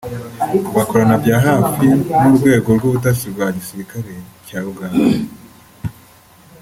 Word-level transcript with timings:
bakorana 0.77 1.15
bya 1.23 1.37
hafi 1.45 1.87
n’Urwego 2.21 2.69
rw’Ubutasi 2.77 3.25
rwa 3.33 3.45
mu 3.49 3.53
Gisirikare 3.57 4.11
cya 4.47 4.59
Uganda 4.71 5.07